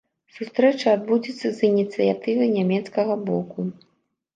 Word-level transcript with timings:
Сустрэча 0.37 0.87
адбудзецца 0.97 1.47
з 1.59 1.69
ініцыятывы 1.69 2.51
нямецкага 2.59 3.23
боку. 3.33 3.73